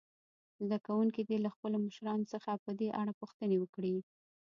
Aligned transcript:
زده 0.65 0.77
کوونکي 0.85 1.21
دې 1.29 1.37
له 1.45 1.49
خپلو 1.55 1.77
مشرانو 1.87 2.29
څخه 2.33 2.51
په 2.63 2.71
دې 2.79 2.89
اړه 3.01 3.11
پوښتنې 3.21 3.57
وکړي. 3.59 3.95